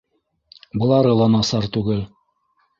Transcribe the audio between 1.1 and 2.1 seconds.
ла насар түгел.